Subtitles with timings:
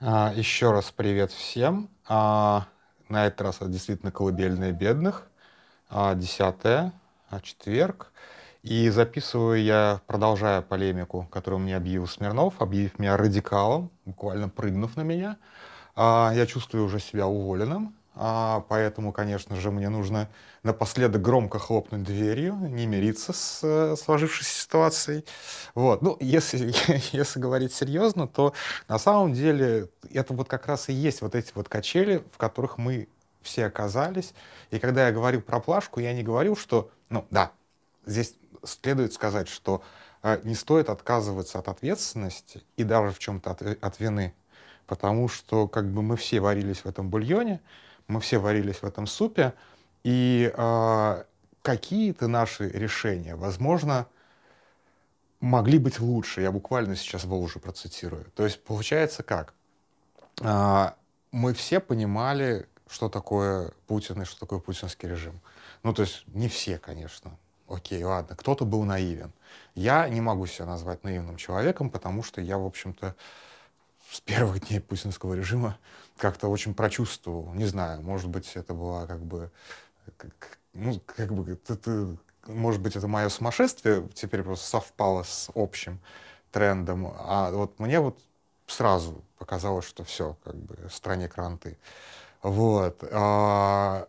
[0.00, 1.90] А, еще раз привет всем.
[2.06, 2.68] А,
[3.08, 5.28] на этот раз это действительно колыбельные бедных.
[5.90, 6.92] А, десятое,
[7.30, 8.12] а, четверг.
[8.62, 15.02] И записываю я, продолжая полемику, которую мне объявил Смирнов, объявив меня радикалом, буквально прыгнув на
[15.02, 15.36] меня.
[15.96, 20.28] Я чувствую уже себя уволенным, а, поэтому, конечно же, мне нужно
[20.64, 25.24] напоследок громко хлопнуть дверью, не мириться с э, сложившейся ситуацией.
[25.76, 26.02] Вот.
[26.02, 26.74] Ну, если,
[27.16, 28.54] если говорить серьезно, то
[28.88, 32.76] на самом деле это вот как раз и есть вот эти вот качели, в которых
[32.76, 33.08] мы
[33.42, 34.34] все оказались.
[34.72, 37.52] И когда я говорю про плашку, я не говорю, что, ну да,
[38.04, 39.80] здесь следует сказать, что
[40.24, 44.34] э, не стоит отказываться от ответственности и даже в чем-то от, от вины,
[44.88, 47.60] потому что как бы мы все варились в этом бульоне,
[48.08, 49.54] мы все варились в этом супе,
[50.02, 51.24] и э,
[51.62, 54.06] какие-то наши решения, возможно,
[55.40, 56.40] могли быть лучше.
[56.40, 58.24] Я буквально сейчас его уже процитирую.
[58.34, 59.54] То есть получается как?
[60.40, 60.92] Э,
[61.30, 65.40] мы все понимали, что такое Путин и что такое путинский режим.
[65.82, 67.36] Ну, то есть не все, конечно.
[67.68, 69.30] Окей, ладно, кто-то был наивен.
[69.74, 73.14] Я не могу себя назвать наивным человеком, потому что я, в общем-то,
[74.10, 75.78] с первых дней путинского режима
[76.16, 77.52] как-то очень прочувствовал.
[77.54, 79.50] Не знаю, может быть, это была как бы,
[80.16, 85.50] как, ну, как бы, это, это, может быть, это мое сумасшествие теперь просто совпало с
[85.54, 86.00] общим
[86.52, 87.12] трендом.
[87.18, 88.18] А вот мне вот
[88.66, 91.78] сразу показалось, что все, как бы, стране кранты.
[92.42, 93.04] Вот.
[93.12, 94.08] А,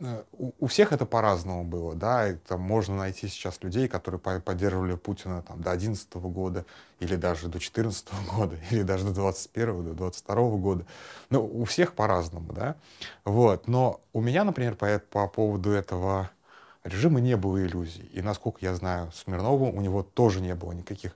[0.00, 5.42] Э, у, всех это по-разному было, да, там можно найти сейчас людей, которые поддерживали Путина
[5.42, 6.64] там до 11 года,
[7.00, 10.86] или даже до 14 года, или даже до 21 до 22 года.
[11.28, 12.76] Ну, у всех по-разному, да,
[13.24, 13.68] вот.
[13.68, 16.30] Но у меня, например, по, по поводу этого
[16.82, 18.08] режима не было иллюзий.
[18.14, 21.14] И, насколько я знаю Смирнову, у него тоже не было никаких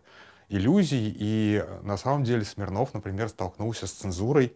[0.51, 1.15] иллюзий.
[1.19, 4.55] И на самом деле Смирнов, например, столкнулся с цензурой,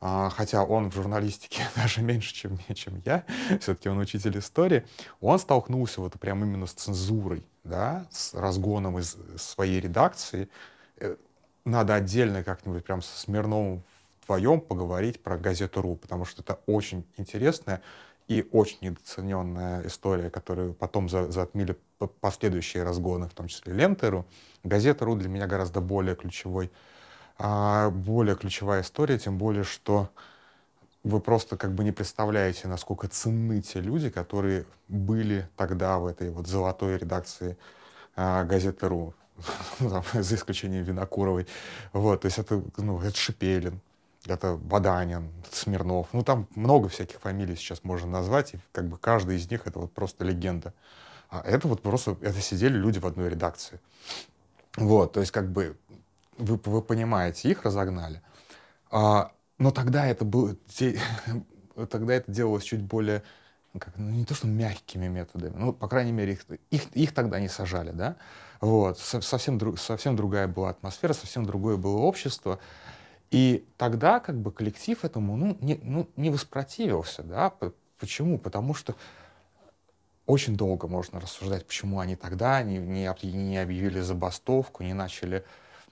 [0.00, 3.24] хотя он в журналистике даже меньше, чем, чем я,
[3.60, 4.86] все-таки он учитель истории,
[5.20, 10.48] он столкнулся вот прям именно с цензурой, да, с разгоном из своей редакции.
[10.96, 11.16] Э,
[11.64, 13.82] надо отдельно как-нибудь прям со Смирновым
[14.22, 17.82] вдвоем поговорить про газету «Ру», потому что это очень интересная
[18.28, 21.76] и очень недооцененная история, которую потом за, затмили
[22.20, 24.24] последующие разгоны, в том числе ленты.ру.
[24.62, 26.70] Газета «Ру» для меня гораздо более ключевой
[27.42, 30.10] а более ключевая история, тем более, что
[31.02, 36.30] вы просто как бы не представляете, насколько ценны те люди, которые были тогда в этой
[36.30, 37.56] вот золотой редакции
[38.14, 39.14] а, газеты «Ру»,
[39.78, 41.46] за исключением Винокуровой.
[41.94, 43.80] Вот, то есть это, ну, это Шипелин,
[44.26, 46.08] это Баданин, Смирнов.
[46.12, 49.78] Ну, там много всяких фамилий сейчас можно назвать, и как бы каждый из них это
[49.78, 50.74] вот просто легенда.
[51.30, 53.80] А это вот просто, это сидели люди в одной редакции.
[54.76, 55.78] Вот, то есть как бы
[56.40, 58.22] вы, вы понимаете, их разогнали.
[58.90, 60.56] А, но тогда это было,
[61.90, 63.22] тогда это делалось чуть более,
[63.72, 67.14] ну, как, ну, не то что мягкими методами, ну, по крайней мере, их, их, их
[67.14, 68.16] тогда не сажали, да,
[68.60, 72.58] вот, совсем, друг, совсем другая была атмосфера, совсем другое было общество,
[73.30, 77.52] и тогда как бы коллектив этому, ну, не, ну, не воспротивился, да,
[77.98, 78.38] почему?
[78.38, 78.96] Потому что
[80.26, 85.44] очень долго можно рассуждать, почему они тогда не, не, не объявили забастовку, не начали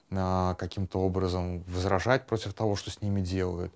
[0.09, 3.73] каким-то образом возражать против того, что с ними делают.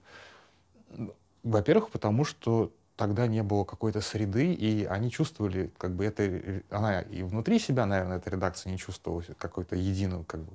[1.43, 7.01] Во-первых, потому что тогда не было какой-то среды, и они чувствовали, как бы это, она
[7.01, 10.53] и внутри себя, наверное, эта редакция не чувствовала какой-то единую, как бы,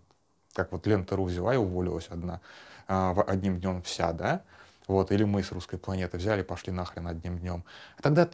[0.52, 2.40] как вот Лента.ру взяла и уволилась одна,
[2.86, 4.42] а, одним днем вся, да,
[4.86, 7.64] вот, или мы с русской планеты взяли, пошли нахрен одним днем.
[7.98, 8.28] А тогда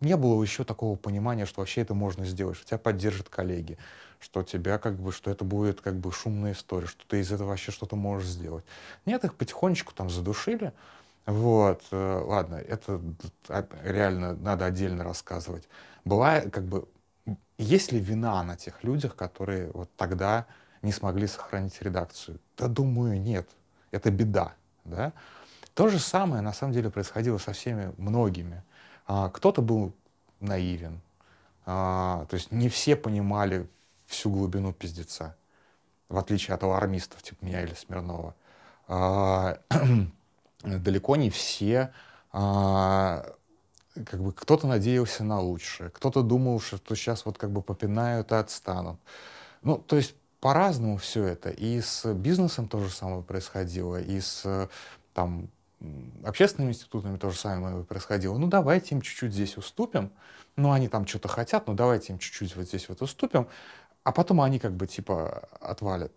[0.00, 3.78] не было еще такого понимания, что вообще это можно сделать, что тебя поддержат коллеги,
[4.20, 7.48] что тебя как бы, что это будет как бы шумная история, что ты из этого
[7.48, 8.64] вообще что-то можешь сделать.
[9.06, 10.72] Нет, их потихонечку там задушили.
[11.26, 13.00] Вот, э, ладно, это
[13.82, 15.68] реально надо отдельно рассказывать.
[16.04, 16.86] Была как бы,
[17.58, 20.46] есть ли вина на тех людях, которые вот тогда
[20.82, 22.38] не смогли сохранить редакцию?
[22.56, 23.48] Да, думаю, нет.
[23.90, 25.12] Это беда, да.
[25.74, 28.62] То же самое, на самом деле, происходило со всеми многими.
[29.06, 29.92] А, кто-то был
[30.40, 31.00] наивен,
[31.64, 33.68] а, то есть не все понимали
[34.06, 35.36] всю глубину пиздеца,
[36.08, 38.34] в отличие от алармистов, типа меня или Смирнова.
[38.88, 39.58] А,
[40.62, 41.92] далеко не все
[42.32, 43.34] а,
[44.04, 48.34] как бы кто-то надеялся на лучшее, кто-то думал, что сейчас вот как бы попинают и
[48.34, 49.00] отстанут.
[49.62, 51.50] Ну, то есть по-разному все это.
[51.50, 54.68] И с бизнесом то же самое происходило, и с
[55.14, 55.48] там
[56.24, 58.36] общественными институтами то же самое происходило.
[58.38, 60.10] Ну, давайте им чуть-чуть здесь уступим.
[60.56, 63.48] Ну, они там что-то хотят, ну, давайте им чуть-чуть вот здесь вот уступим.
[64.04, 66.12] А потом они как бы типа отвалят.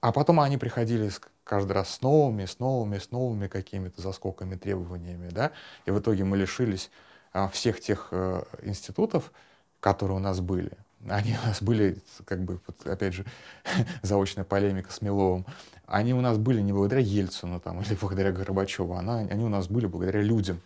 [0.00, 1.10] А потом они приходили
[1.44, 5.52] каждый раз с новыми, с новыми, с новыми какими-то заскоками, требованиями, да,
[5.86, 6.90] и в итоге мы лишились
[7.32, 9.32] а, всех тех а, институтов,
[9.80, 10.72] которые у нас были.
[11.08, 13.24] Они у нас были, как бы, опять же,
[14.02, 15.44] заочная полемика с Миловым,
[15.86, 19.68] они у нас были не благодаря Ельцину там, или благодаря Горбачеву, она, они у нас
[19.68, 20.60] были благодаря людям.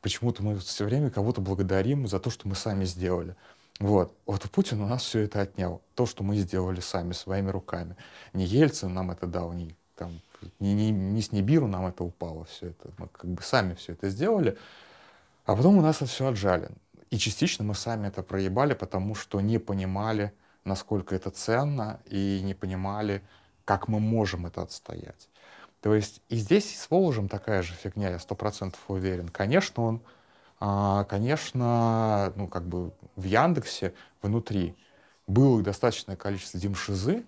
[0.00, 3.36] Почему-то мы все время кого-то благодарим за то, что мы сами сделали.
[3.78, 4.12] Вот.
[4.26, 5.80] Вот Путин у нас все это отнял.
[5.94, 7.96] То, что мы сделали сами, своими руками.
[8.32, 10.20] Не Ельцин нам это дал, не, там,
[10.58, 12.90] не, не, не с Небиру нам это упало все это.
[12.98, 14.58] Мы как бы сами все это сделали.
[15.44, 16.68] А потом у нас это все отжали.
[17.10, 20.32] И частично мы сами это проебали, потому что не понимали,
[20.64, 23.22] насколько это ценно, и не понимали,
[23.64, 25.28] как мы можем это отстоять.
[25.80, 29.28] То есть и здесь с Волжем такая же фигня, я сто процентов уверен.
[29.28, 30.00] Конечно, он,
[30.60, 33.92] а, конечно, ну как бы в Яндексе
[34.22, 34.76] внутри
[35.26, 37.24] было достаточное количество димшизы,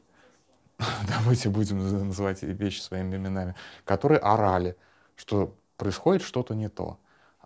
[1.08, 3.54] давайте будем называть вещи своими именами,
[3.84, 4.76] которые орали,
[5.16, 6.98] что происходит что-то не то.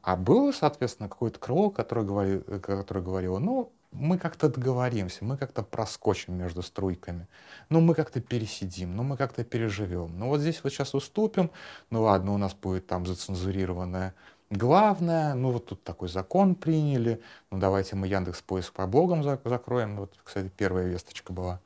[0.02, 5.62] А было, соответственно, какое-то крыло, которое, говори, которое говорило, ну, мы как-то договоримся, мы как-то
[5.62, 7.26] проскочим между струйками,
[7.68, 10.18] ну, мы как-то пересидим, ну, мы как-то переживем.
[10.18, 11.50] Ну, вот здесь вот сейчас уступим,
[11.90, 14.14] ну, ладно, у нас будет там зацензурированное
[14.50, 17.20] главное, ну, вот тут такой закон приняли,
[17.50, 19.96] ну, давайте мы Яндекс поиск по блогам закроем.
[19.96, 21.60] Вот, кстати, первая весточка была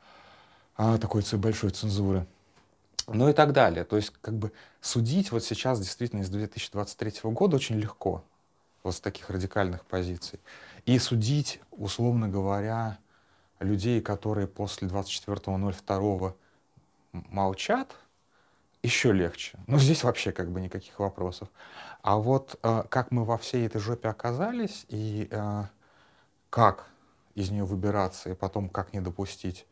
[0.76, 2.26] а, такой большой цензуры.
[3.08, 3.84] Ну и так далее.
[3.84, 8.24] То есть, как бы судить вот сейчас действительно из 2023 года очень легко
[8.82, 10.40] вот с таких радикальных позиций.
[10.86, 12.98] И судить, условно говоря,
[13.60, 16.34] людей, которые после 24.02
[17.12, 17.96] молчат,
[18.82, 19.58] еще легче.
[19.66, 21.48] Но здесь вообще как бы никаких вопросов.
[22.02, 25.62] А вот э, как мы во всей этой жопе оказались и э,
[26.50, 26.86] как
[27.34, 29.66] из нее выбираться и потом как не допустить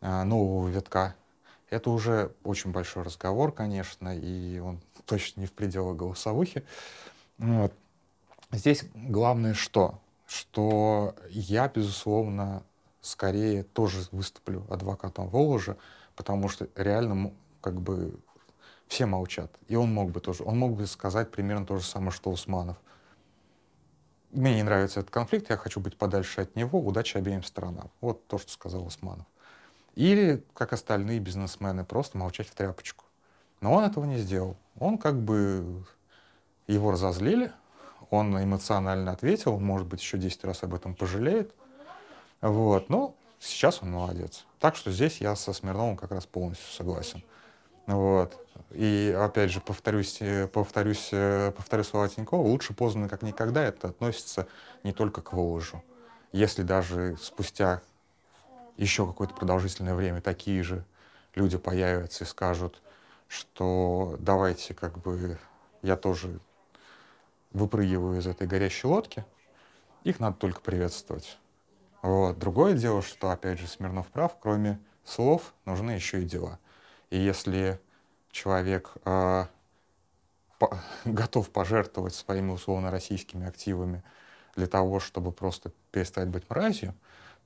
[0.00, 1.16] э, нового витка,
[1.68, 6.64] это уже очень большой разговор, конечно, и он точно не в пределах голосовухи.
[7.38, 7.72] Вот.
[8.54, 10.00] Здесь главное что?
[10.26, 12.62] Что я, безусловно,
[13.00, 15.76] скорее тоже выступлю адвокатом Воложа,
[16.14, 18.14] потому что реально как бы
[18.86, 19.50] все молчат.
[19.66, 22.76] И он мог бы тоже, он мог бы сказать примерно то же самое, что Усманов.
[24.30, 27.90] Мне не нравится этот конфликт, я хочу быть подальше от него, удачи обеим сторонам.
[28.00, 29.26] Вот то, что сказал Усманов.
[29.96, 33.04] Или, как остальные бизнесмены, просто молчать в тряпочку.
[33.60, 34.56] Но он этого не сделал.
[34.78, 35.84] Он как бы
[36.66, 37.52] его разозлили,
[38.10, 41.54] он эмоционально ответил, может быть, еще 10 раз об этом пожалеет.
[42.40, 42.88] Вот.
[42.88, 44.44] Но сейчас он молодец.
[44.58, 47.22] Так что здесь я со Смирновым как раз полностью согласен.
[47.86, 48.38] Вот.
[48.70, 53.88] И опять же, повторюсь, э, повторюсь, э, повторю слова Тинькова, лучше поздно, как никогда, это
[53.88, 54.46] относится
[54.82, 55.82] не только к Воложу.
[56.32, 57.82] Если даже спустя
[58.76, 60.84] еще какое-то продолжительное время такие же
[61.34, 62.82] люди появятся и скажут,
[63.28, 65.38] что давайте как бы
[65.82, 66.40] я тоже
[67.54, 69.24] выпрыгиваю из этой горящей лодки,
[70.02, 71.38] их надо только приветствовать.
[72.02, 72.38] Вот.
[72.38, 76.58] Другое дело, что, опять же, Смирнов прав, кроме слов нужны еще и дела.
[77.08, 77.80] И если
[78.30, 79.46] человек э,
[80.58, 84.02] по, готов пожертвовать своими условно российскими активами
[84.56, 86.94] для того, чтобы просто перестать быть мразью,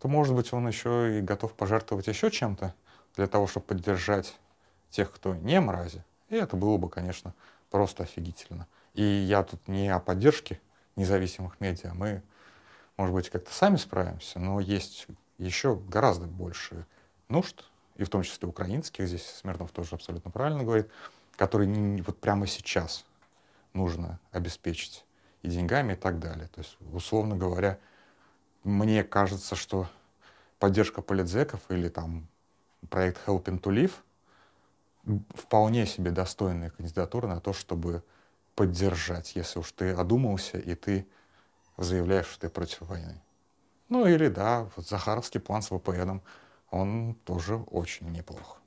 [0.00, 2.74] то, может быть, он еще и готов пожертвовать еще чем-то
[3.16, 4.36] для того, чтобы поддержать
[4.90, 6.04] тех, кто не мрази.
[6.28, 7.34] И это было бы, конечно,
[7.70, 8.66] просто офигительно.
[8.94, 10.60] И я тут не о поддержке
[10.96, 11.94] независимых медиа.
[11.94, 12.22] Мы,
[12.96, 15.06] может быть, как-то сами справимся, но есть
[15.38, 16.84] еще гораздо больше
[17.28, 17.64] нужд,
[17.96, 20.90] и в том числе украинских, здесь Смирнов тоже абсолютно правильно говорит,
[21.36, 23.04] которые не, вот прямо сейчас
[23.72, 25.04] нужно обеспечить
[25.42, 26.48] и деньгами и так далее.
[26.48, 27.78] То есть, условно говоря,
[28.64, 29.88] мне кажется, что
[30.58, 32.28] поддержка политзеков или там
[32.90, 33.92] проект Helping to Live
[35.34, 38.02] вполне себе достойная кандидатура на то, чтобы
[38.58, 41.06] поддержать, если уж ты одумался и ты
[41.76, 43.22] заявляешь, что ты против войны.
[43.88, 46.22] Ну или да, вот Захаровский план с ВПНом,
[46.72, 48.60] он тоже очень неплох.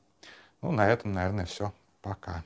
[0.62, 1.74] Ну, на этом, наверное, все.
[2.01, 2.45] Пока.